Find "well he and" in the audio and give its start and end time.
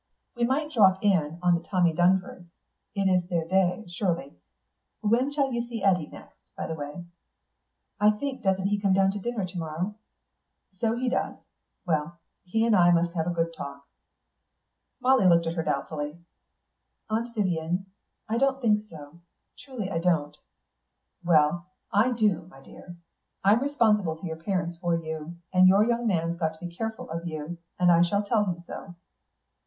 11.85-12.75